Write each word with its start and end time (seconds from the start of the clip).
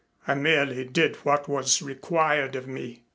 "I 0.27 0.33
merely 0.33 0.83
did 0.85 1.17
what 1.17 1.47
was 1.47 1.79
required 1.79 2.55
of 2.55 2.65
me. 2.67 3.03